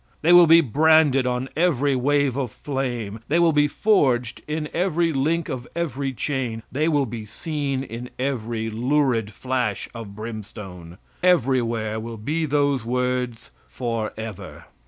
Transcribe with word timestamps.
They 0.23 0.33
will 0.33 0.47
be 0.47 0.61
branded 0.61 1.27
on 1.27 1.47
every 1.55 1.95
wave 1.95 2.35
of 2.35 2.49
flame, 2.49 3.19
they 3.27 3.37
will 3.37 3.53
be 3.53 3.67
forged 3.67 4.41
in 4.47 4.67
every 4.73 5.13
link 5.13 5.47
of 5.47 5.67
every 5.75 6.11
chain, 6.11 6.63
they 6.71 6.87
will 6.87 7.05
be 7.05 7.23
seen 7.23 7.83
in 7.83 8.09
every 8.17 8.71
lurid 8.71 9.31
flash 9.31 9.87
of 9.93 10.15
brimstone 10.15 10.97
everywhere 11.21 11.99
will 11.99 12.17
be 12.17 12.47
those 12.47 12.83
words 12.83 13.51
"for 13.67 14.11
ever." 14.17 14.65